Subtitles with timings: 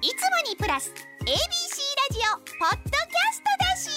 [0.00, 0.14] いつも
[0.48, 0.92] にプラス
[1.22, 1.34] ABC ラ
[2.12, 3.90] ジオポッドキャストだし。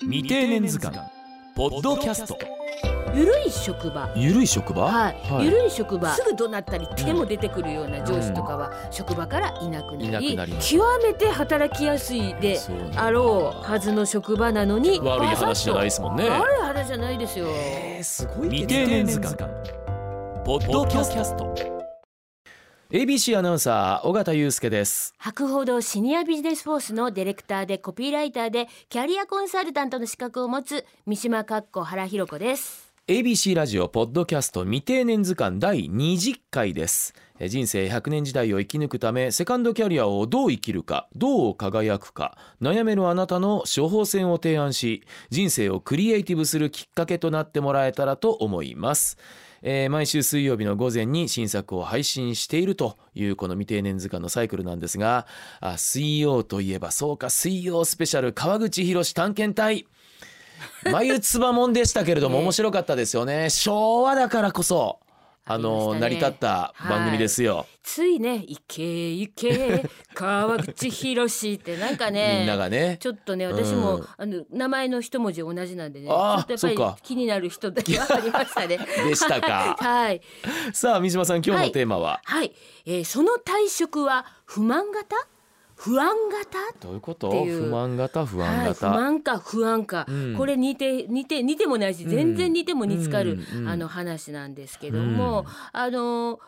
[0.00, 0.98] 未定年図鑑
[1.54, 2.36] ポッドキャスト。
[3.14, 4.12] ゆるい職場？
[4.16, 5.44] ゆるい職場はい、はい。
[5.44, 6.12] ゆるい職場。
[6.16, 10.68] すぐ怒鳴ったり手も出てくるような上司とかは職場からいなくなりいなくなります。
[10.76, 12.58] 極めて働きやすいで
[12.96, 16.28] あろうはずの職場なのに悪い話じゃないですもんね。
[16.28, 17.46] 悪い話じゃないですよ。
[17.50, 19.38] えー、すごい未定年図鑑
[20.44, 21.81] ポッドキャスト
[22.92, 25.14] ABC アナウンサー尾形祐介です。
[25.16, 32.92] 博報堂シニアビジネスフォースのディレクターでコピーライターでキャリアコンサルタントの資格を持つ三島かっこ原弘子です。
[33.08, 37.14] ABC ラジオポッドキャスト未定年図鑑第20回です。
[37.38, 49.16] え人生100年時代を生き抜くためセカンドキャリアをどう生きるかどう輝くか悩めるあなたの処方箋を提案し人生をクリエイティブするきっかけとなってもらえたらと思います
[49.62, 55.26] えー毎週水曜日の午前に新作を配信しているというこの未定年図鑑のサイクルなんですが
[55.60, 59.86] あ水曜といえばそうか水曜スペシャル川口博探検隊。
[60.92, 63.50] 眉唾もんでしたけれどもね面白かったですよね。
[63.50, 65.00] 昭和だからこそ
[65.44, 66.00] あのね。
[66.00, 72.96] 成り立った番組ですよ、ついね「いけいけ 川口博士」ってなんかねみんながね。
[73.00, 76.90] ちょっとね私も、うんあの名前の一文字同じなんでねちょっとやっそっか。
[76.92, 78.78] ぱり気になる人だけはありましたね。
[79.08, 79.76] でしたか。
[79.80, 80.20] はい。
[80.72, 82.52] さあ三島さん今日のテーマは、はい、
[82.86, 85.16] えー、その退職は不満型？
[85.82, 86.58] 不安型？
[86.78, 86.94] どう
[87.44, 88.24] いう不満型？
[88.24, 90.36] 不安はい、不型、満か不安か、うん。
[90.36, 93.68] これ似て似て似てもないし全然似ても似つかる、うんうん。
[93.68, 95.46] あの話なんですけども、うん。
[95.72, 96.38] あの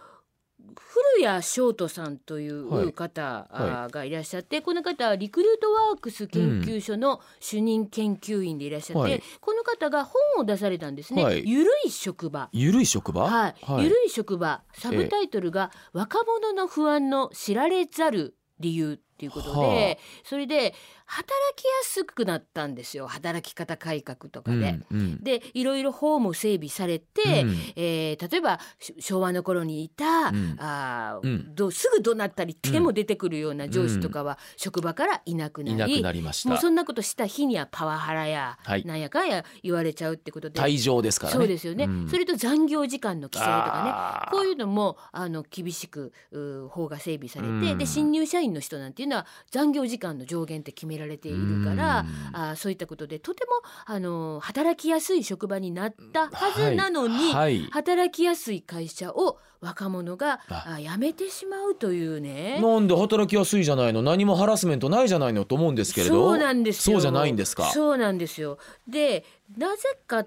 [0.76, 2.84] 古谷翔人さんといはい。
[2.84, 9.22] う方、はあがいらっしゃってこの方はリクルートワークス研究所の主任研究員でいらっしゃって、はい。
[9.41, 11.42] この方が本を出されたんですね「はい。
[11.44, 13.24] ゆるい職場」ゆるい職場？
[13.24, 14.62] はい、ゆるい職場。
[14.78, 19.96] サブタイトルが「若者の不安の知られざる理由」っていうことで、はあ。
[20.24, 20.74] それで
[21.06, 23.06] 働きやすくなったんですよ。
[23.06, 24.80] 働き方改革とかで。
[24.91, 25.22] うんうん。
[25.22, 27.56] でいろいろ法も整備されて、うん。
[27.76, 30.56] えー例えばし昭和の頃にいた、ん。
[30.58, 31.54] あーうん。
[31.54, 36.48] どうすぐ怒鳴ったり手も出てくるような上司とかは職場からいなくなり、いなくなりました。
[36.48, 38.84] もうそんなことした日にはパワハラや、はい。
[38.84, 41.38] なんやかんや言われちゃうってことで退場ですからね。
[41.38, 42.08] そうですよね、ん。
[42.08, 44.36] それと残業時間の規制とかね。
[44.36, 47.78] こういうのもあの厳しくう法が整備されて、うん。
[47.78, 52.37] で新入社員の人なんていうのは残業時間の上限って決められているから、うん。
[52.37, 53.53] あーそういったことでとても
[53.87, 57.69] あの働きやすい職場になったはずなのに、はい。
[57.70, 60.41] 働きやすい会社を若者が
[60.78, 62.60] 辞めてしまうというね。
[62.60, 64.03] なんで働きやすいじゃないの？
[64.03, 66.31] 何もハラスメントないじゃないのと思うんですけれど。
[66.31, 66.97] そうなんですよ。
[66.97, 67.71] そうじゃないんですか？
[67.71, 68.59] そうなんですよ。
[68.88, 69.25] で
[69.56, 70.26] なぜか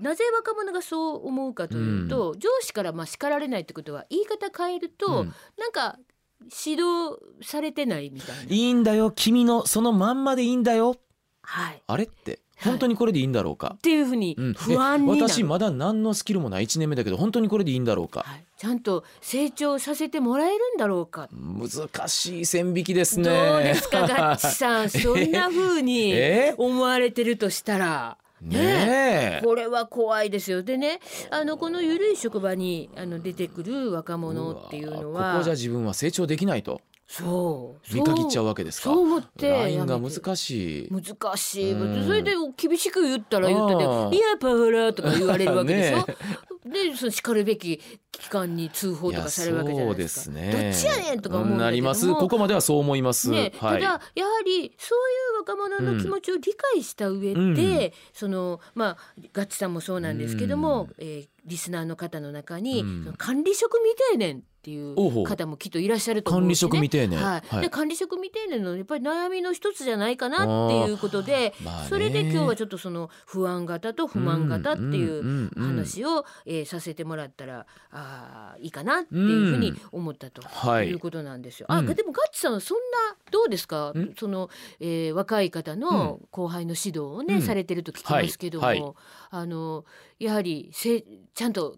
[0.00, 5.34] なぜ若者がそう思うかというと、上司からまあ叱られないってことは言い方変えると、うん。
[5.58, 5.98] なんか
[6.42, 8.42] 指導されてないみたいな。
[8.48, 9.10] いいんだよ。
[9.10, 10.96] 君のそのまんまでいいんだよ。
[11.42, 12.72] はい、あれってはい。
[12.72, 13.74] 本当にこれでいいんだろうか。
[13.76, 14.54] っ、ていうふうにうん。
[14.54, 18.20] 不安になる、え私まだ何のスキルもない1年目だけど本当にこれでいいんだろうか。
[18.20, 21.28] はい、ちゃんと成長させてもらえるんだろうか。
[21.32, 23.24] 難しい線引きですね。
[23.24, 24.90] どうですかガッチさん。
[24.90, 28.18] そんな風にえ思われてるとしたら。
[28.40, 29.44] ねえ。
[29.44, 30.62] これは怖いですよ。
[30.62, 31.00] でね
[31.30, 35.20] あのこのゆるい職場にあの出てくる若者っていうのは。
[35.22, 36.80] わここじゃ自分は成長できないと
[37.10, 37.94] そう。
[37.94, 38.90] 見限っちゃうわわけですか？
[38.90, 39.48] そう思って。
[39.48, 40.88] ラインが難しい。
[40.92, 41.72] 難しい。
[41.72, 42.06] うん。
[42.06, 45.98] それで厳しく言ったら言ったでああ「いやパワハラ」とか言われるわけでしょ？
[46.68, 46.90] ね。
[46.90, 47.80] でその叱るべき
[48.12, 50.24] 機関に通報とかされるわけじゃないですか。
[50.24, 50.52] すね。
[50.52, 51.64] どっちやねんとか思うんだけども。
[51.64, 52.12] なります。
[52.14, 53.80] ここまではそう思います、ね、はい。
[53.82, 56.42] ただやはりそういう若者の気持ちを理
[56.74, 57.92] 解した上で、うん。
[58.12, 58.98] そのまあ
[59.32, 63.14] ガッチさんもそうなんですけども、えーリスナーの方の中に、うん。
[63.16, 67.18] 管理職未定年っていう方もきっといらっしゃると思うし、ね、管理職未定年。
[67.18, 67.42] はい。
[67.48, 67.62] はい。
[67.62, 71.88] で管理職未定年のやっぱり悩みの一つじゃないかなっていうことで、まあね。
[71.88, 81.66] それで今日はちょっとその不安型と不満型っていう話を、えーさせてもらったらあーいいかなっていうふうに思ったとはいいうことなんですよ。
[81.70, 81.86] あうん。
[81.86, 83.92] でもガッチさんはそんなどうですか？
[83.96, 84.14] ん？
[84.18, 84.50] その、
[84.80, 87.42] えー若い方の後輩の指導をね、うん。
[87.42, 88.94] されてると聞きますけども、はいはい。
[89.30, 89.84] あの
[90.18, 91.04] やはりせ
[91.34, 91.76] ちゃんと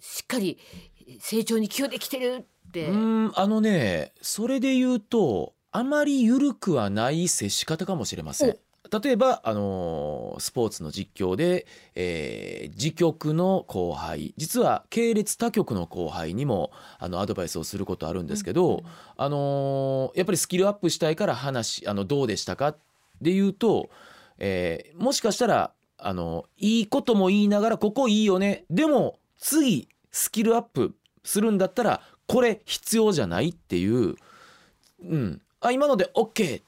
[0.00, 0.58] しっかり
[1.20, 2.88] 成長に寄与できてるって。
[2.88, 8.56] うんあのねそれで言うとあまり緩くはない接し方かもしれません。
[9.02, 18.82] 例えば、あのースポーツの実況で、えー自局の後輩実は系列他局の後輩にもあのアドバイスをすることあるんですけど、
[19.16, 22.74] あのーやっぱりスキルアップしたいから話あのどうでしたか
[23.20, 23.90] で言うと、
[24.38, 34.16] えーもしかしたらあのいいことも言いながらここいいよねでも次スキルアップするんだったらこれ必要じゃないっていう、
[35.04, 36.62] うん、あ今ので OK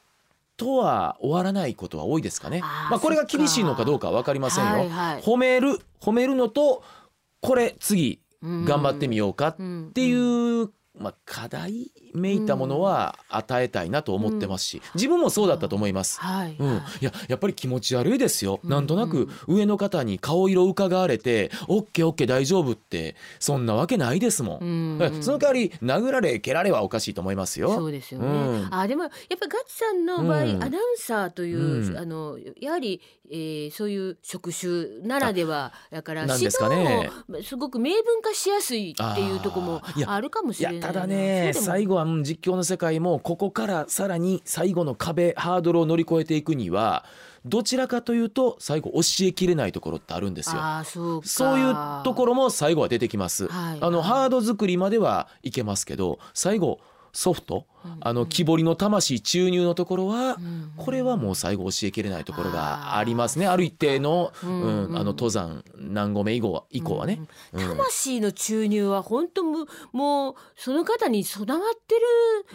[0.56, 2.60] とは終わらないことは多いですかね。
[2.62, 4.70] あーまあ、これが厳しいのかどうかは分かりませんよ。
[4.70, 5.22] はいはい。
[5.22, 6.82] 褒める褒めるのと
[7.40, 16.20] これ次うん頑張ってみようかっうんていう、まあ、課題めいたものは与えたいなと思ってますし自分もそうだったと思います。
[16.20, 17.04] はい、うん、いはい。
[17.04, 18.70] ややっぱり気持ち悪いですよ、うん。
[18.70, 24.60] なんとなく上の方に顔色伺われて「オッケーオッケー大丈夫」ってそんなわけないですもん。
[24.60, 24.98] うん。
[24.98, 27.74] はいその代わり殴られ蹴られはおかしいと思いますよ。
[27.74, 28.26] そうですよね。
[28.26, 28.68] うん。
[28.70, 30.62] あでもやっぱガチさんの場合、うん。
[30.62, 31.96] アナウンサーという、うん。
[31.96, 33.00] あのやはり、
[33.30, 47.04] えーそういう職種ならではだから指なんですか導ねもすごく明文化しやすいっていうところもあるかもしいれないただね最後はうん実況の世界もここからさらに最後の壁ハードルを乗り越えていくには
[47.44, 50.60] どちらかというと最後教えきれないところってあるんですよ。
[50.84, 51.74] そうかそういう
[52.04, 53.48] ところも最後は出てきます。
[53.48, 56.80] はいあのはいハード作りまではいけますけど最後
[57.12, 57.56] ソフト？
[57.56, 63.46] うんあの木彫りの魂注入のところはうんこれはもう最後教えきれないところがありますね。
[63.46, 67.20] ある一定の、ううんあの登山何合目以降は以降はね。
[67.52, 71.94] 魂の注入は本当むもうその方に備わって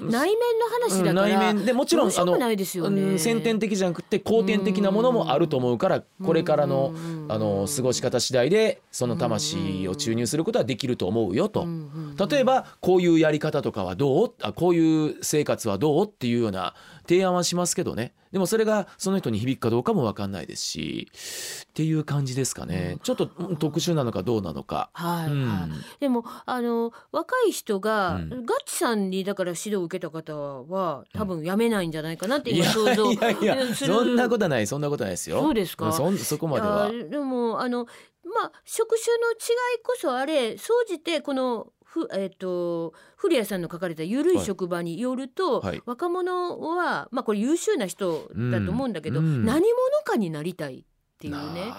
[0.01, 1.65] る内面の話だから、うん内面。
[1.65, 3.01] でもちろんどうしようもないですよね。
[3.01, 11.65] うん先天的じゃなくて後天的なものもあると思うからこれからのうんあの過ごし方次第でその魂を注入することはできると思うよと。
[12.29, 14.33] 例えばこういうやり方とかはどう？
[14.41, 16.05] あこういう生活はどう？
[16.05, 16.73] っていうような
[17.07, 18.13] 提案はしますけどね。
[18.31, 21.09] でもそれがその人に響くかどうかも分かんないですし。
[21.69, 22.99] っていう感じですかね、うん。
[22.99, 24.89] ちょっとうん特殊なのかどうなのか。
[24.93, 25.47] はい、うん。
[25.47, 25.69] はい
[25.99, 28.29] でもあの若い人が、うん。
[28.29, 33.93] ガッチさんにだから指導を受けた方は多分やめないんじゃないかなっていや今想像いやいやする。
[33.93, 34.67] そんなことない。
[34.67, 35.41] そんなことないですよ。
[35.41, 35.91] そうですか？
[35.93, 36.89] そんそこまでは。
[36.91, 37.85] いやでもあの
[38.25, 39.35] まあ職種の違
[39.79, 41.67] いこそあれ総じてこの
[41.97, 45.81] ふえっ、と古谷さんの書かれた「ゆるい職場」によると、はい。
[45.85, 49.25] 若者はまあこれ優秀な人だと思うんだけど、うん。
[49.25, 49.45] うん。
[49.45, 49.73] 何者
[50.05, 50.83] かになりたいっ
[51.19, 51.73] ていうね。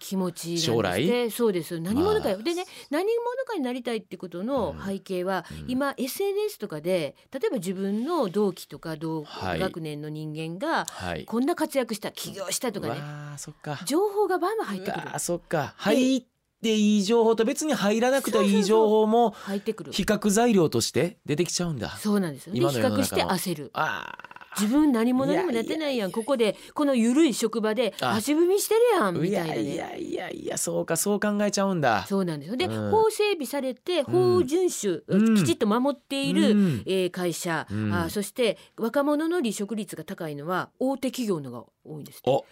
[0.00, 1.04] 気持ち将来？
[1.06, 1.80] ねそうです。
[1.80, 2.44] 何者かよ、まあ。
[2.44, 5.70] でね何者かになりたいってことの背景は、うん。
[5.70, 9.58] 今 SNS とかで例えば自分の同期とか同はい。
[9.58, 11.24] 学年の人間がはい。
[11.24, 13.80] こんな活躍した起業したとかねわあそっか。
[13.86, 15.18] 情報がバンバン入ってくる。
[15.18, 15.74] そっか。
[15.76, 16.24] 入っ
[16.62, 19.92] ていい情報と別に入らなくていい情報も入ってくる。
[19.92, 21.96] 比較材料として出てきちゃうんだ。
[21.96, 22.54] そうなんですよ。
[22.54, 23.70] で比較して焦る。
[23.74, 24.16] あ
[24.58, 28.14] 自分何者にもなってないやんここでこのゆるい職場であ。
[28.14, 29.12] 足踏みしてるやあ。
[29.12, 29.16] ん。
[29.16, 32.04] いみたいなねやいやいやいやそうかそう考えちゃうんだ。
[32.08, 32.56] そうなんですよ。
[32.56, 32.90] で、うん。
[32.90, 35.36] 法整備されて法遵守、うん。
[35.36, 36.82] きちっと守っている、うん。
[36.86, 37.94] えー会社、うん。
[37.94, 42.30] あそして若者の離職率が高いのは大手企業のが多いんですって。
[42.30, 42.44] お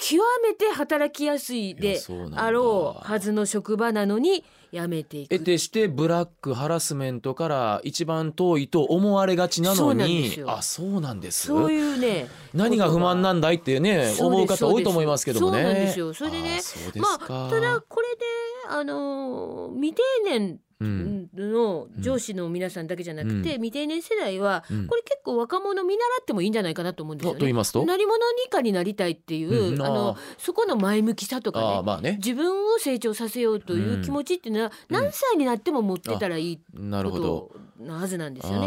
[0.00, 2.00] 極めて働きやすいいで
[2.34, 5.30] あろうはずの職場なのに辞めていく。
[5.30, 10.42] 得てしてブラックハラスメントから一番遠いと思われがちなのに。
[10.46, 11.48] あそうなんです？
[11.48, 15.62] そういうね何が不満なんだいってね思う方多いと思いますけどもね。
[15.62, 16.14] そうなんですよ。
[16.14, 16.60] それでね
[16.96, 17.48] まか。
[17.48, 18.22] あただこれで
[18.70, 24.86] あのー未定年うんの上司の皆さんだけじゃなくて、う未定年世代は、うん。
[24.86, 27.38] これ結構若者見習ってもいいんじゃないかなと思うんですとよね。
[27.40, 27.84] と言いますと？
[27.84, 29.82] 何者にかになりたいっていう、うん。
[29.82, 37.50] あのそこの前向きさとかね自分を成長させようという気持ちっていうのは、何歳になっても持ってたらいいなるこほど。
[37.78, 38.58] となはずなんですよ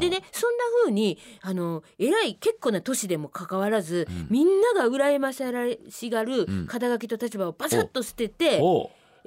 [0.00, 4.26] でねそんな風にあの偉い結構な年でもかかわらず、うん。
[4.30, 6.66] みんなが羨ましがるうん。
[6.66, 8.62] 肩書きと立場をバサッと捨てて、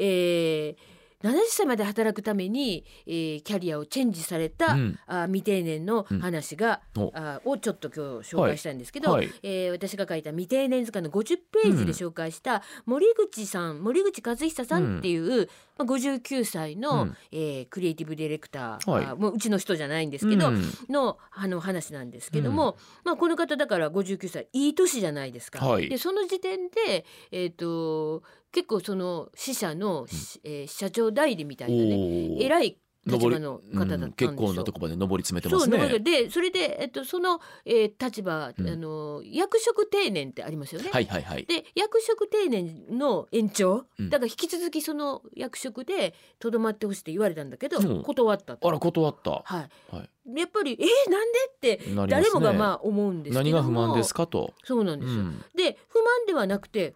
[0.04, 0.76] えー
[1.24, 5.00] 70歳まで働くために、えーキャリアをチェンジされた、うん。
[5.06, 7.12] あ未定年の話が、うんお。
[7.14, 9.28] あをちょっと今日紹介したいんですけど、はい。
[9.28, 9.36] はい。
[9.44, 15.48] えー私が書いた未定年図鑑の50ページで紹介した森口さん、森口和久さんっていう、
[15.84, 17.18] まあ、59歳の、うん。
[17.32, 19.06] えークリエイティブディレクター、はい。
[19.06, 20.64] あもううちの人じゃないんですけど、うん。
[20.90, 25.66] のあの話なんですけども、まあ、この方だから59歳いい年じゃないですか。
[25.66, 25.90] はい。
[25.90, 30.06] でその時点で、えー、と結構その支社の、
[30.44, 34.30] えー社長代理みたいなね偉い立場の方だったんですよ。
[34.30, 36.00] うん結構なとこまで上り詰めてますね。
[36.00, 40.90] でそれで、えっと、その、えー立場、うんあの役職定年ってありますよね。
[40.92, 41.46] はいはいはい。
[41.46, 48.68] で役職定年の延長、うんだから引き続きその役職でとどまってほしいって言われたんだけど、うん断ったと。
[48.68, 49.32] あら断った。
[49.32, 49.62] は、は
[50.00, 54.54] いやっぱりえー、なんでって誰もがまあ思うんですけども何が不満ですかと。
[54.64, 55.20] そうなんですよ。
[55.22, 56.94] うんで不満ではなくて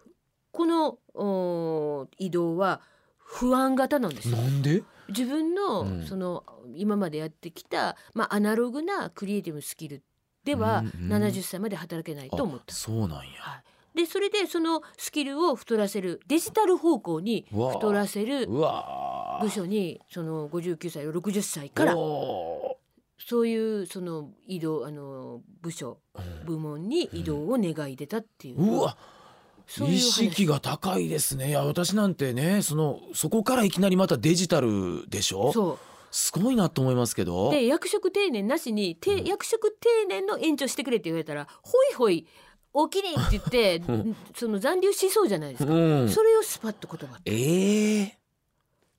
[0.52, 2.80] このお移動は
[3.18, 4.84] 不安型なんですよなんで？
[5.08, 6.06] 自分の、うん。
[6.06, 6.44] その
[6.74, 10.02] 今までやってきた、まあ、アナログなクリエイティブスキル
[10.44, 11.12] ではうんうん。
[11.12, 12.64] 70歳まで働けないと思った。
[12.68, 13.16] あそうなんや。
[13.40, 13.64] はい。
[13.96, 22.76] でそれでそのスキルを太らせるデジタル方向に太らせる部署にその59歳60歳からお
[23.18, 28.96] そういうその移動あの部署ー部門に移動を願い出たっていう、うわ
[29.80, 30.00] 意話。
[30.30, 31.48] 識が高いですね。
[31.48, 35.52] いや私なんてねそのそこからいきなりまたデジタルでしょ？
[35.52, 35.78] そ
[36.10, 37.48] すごいなと思いますけど。
[37.50, 39.24] うで役職定年なしに、てうん。
[39.26, 42.26] 役職定年の延長してくれって言われたらほいほい
[42.72, 44.16] おきにって言って うん。
[44.34, 46.08] その残留しそうじゃないですか、うん。
[46.08, 48.18] それをスパッと言葉ええ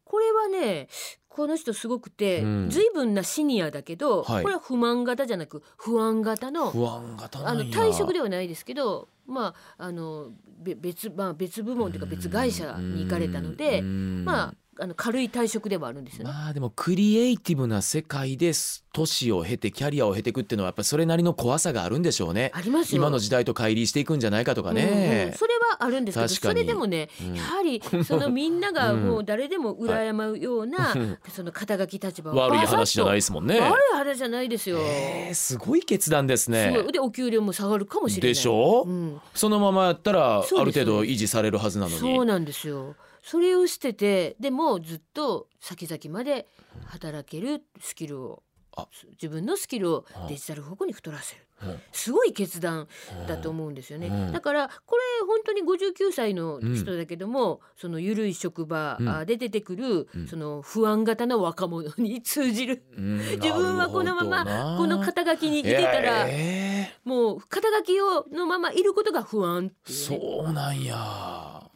[0.04, 0.88] これはね
[1.38, 2.70] この人すごくて、うん。
[2.72, 4.44] 随分なシニアだけど、はい。
[4.44, 16.32] これは不満型じゃなく不安型の不安型なあの退職ではないですけどまああのべ別,、まあ、別部門というか別会社に行かれたのでまああの軽い退職ではあるんですよね。
[16.32, 22.52] まあでもクリエイティブな世界です年を経てキャリアを経ていくっていうのはやっぱりそれなりの怖さがあるんでしょうね。
[22.54, 23.02] ありますよ。
[23.02, 24.84] 今の時代と乖離していくんじゃないかとかうんうん。
[24.86, 27.36] ね、それはあるんですけどそれでもね、うん。
[27.36, 33.60] やはりそのみんなが もう誰でも羨むような、うんその肩書き立場を悪い話じゃないいですもんね。
[33.60, 34.78] 悪い話じゃないですよ。
[34.80, 36.92] えーすごい決断ですすねごい。
[36.92, 38.30] でお給料も下がるかもしれない。
[38.30, 38.84] でしょ？
[38.88, 41.98] うん、そのままやったらある程度維持されるはずなのに。
[42.00, 42.96] そうなんですよ。
[43.28, 46.48] それを捨ててでもずっと先々まで
[46.86, 48.44] 働けるスキルを
[48.78, 48.88] あ。
[49.22, 50.28] 自分のスキルをあ。
[50.30, 51.42] デジタル方向に太らせる。
[51.64, 51.80] うん。
[51.92, 52.88] すごい決断
[53.28, 54.32] だと思うんですよね、うん。
[54.32, 60.28] だからこれ本当に59歳の人だけども、その緩い職場で出てくる、うん。
[60.28, 62.86] その不安型の若者に通じる。
[62.96, 63.18] うん。
[63.18, 71.68] 自分はこのままこの肩書きにいてたら、えもう肩書きをのままいることが不安ってーいう、ね、そうなんや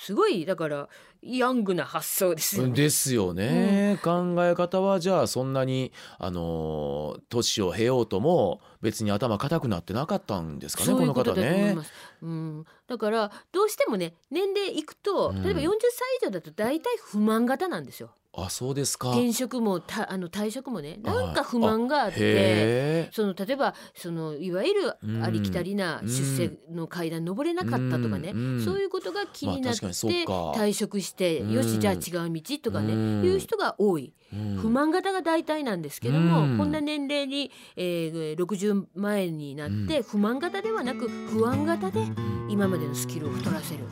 [0.00, 0.88] すごいだから
[1.20, 2.72] ヤングな発想ですよね。
[2.72, 11.76] ですよね、考え方はじゃあそんなにあのー年を経ようとも別に頭固くなってなかったんですかねこの方ね。
[12.22, 18.10] うん、だからどうしてもね年齢いくとうん例えば40歳以上だと大体不満型なんですよ。
[18.32, 19.10] あそうですか。
[19.10, 21.16] 転職もたあの退職もねはい。
[21.16, 22.18] なんか不満があって。
[22.20, 25.24] へその例えばそのいわゆるうん。
[25.24, 28.32] ありきたりな出世の階段登れなかったとかね、
[28.64, 31.52] そういうことが気になって退職して、うん。
[31.52, 33.24] よしじゃあ違う道とかね、うん。
[33.24, 34.56] いう人が多い、えうん。
[34.56, 36.58] 不満型が大体なんですけども、うん。
[36.58, 42.00] こんな年齢に、えー、60前になって、不満型ではなく不安型で
[42.48, 43.84] 今までのスキルを太らせる。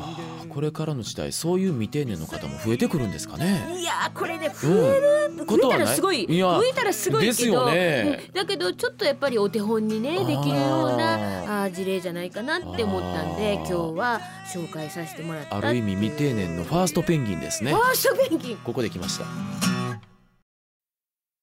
[0.00, 0.16] あ
[0.48, 3.81] これからの時代そういう未定年の方も増えてくるんですかね。
[3.82, 8.20] いやーこれね増える、増えたらすごい増えたらすごいけどね。
[8.28, 11.72] うんだけどちょっとやっぱりお手本にねできるようなあー。
[11.72, 14.20] 事例じゃないかなって思ったんで今日は
[14.52, 17.72] 紹介させてもらったある意味未定年のファーストペンギンですね。
[17.72, 17.80] フ。
[17.80, 18.56] ァーストペンギン。
[18.58, 19.24] ここで来ました。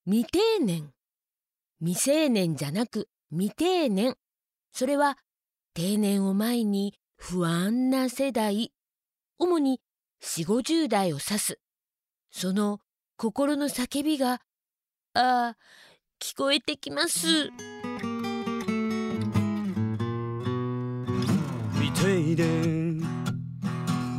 [0.05, 0.91] 未定年。
[1.81, 4.15] 未成年じゃなく未定年。
[4.73, 5.17] それは
[5.73, 8.71] 定年を前に不安な世代。
[9.37, 9.79] 主に
[10.21, 11.59] 4 5 0代を指す
[12.31, 12.79] その
[13.17, 14.41] 心の叫びが
[15.13, 15.57] ああ
[16.19, 17.49] 聞こえてきます。
[21.73, 23.01] 未定年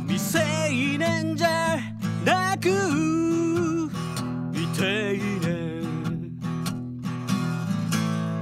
[0.07, 0.39] 未成
[0.97, 1.77] 年じゃ
[2.25, 2.69] なく
[4.51, 6.39] 未定年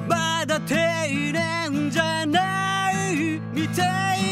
[0.08, 3.40] まだ定年じゃない。
[3.54, 4.29] 未定年